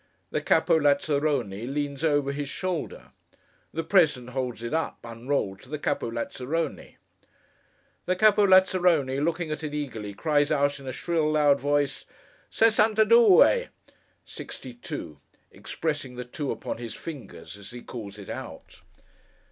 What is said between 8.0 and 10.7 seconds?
The Capo Lazzarone, looking at it eagerly, cries